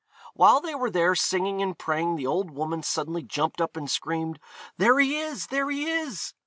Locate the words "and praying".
1.61-2.15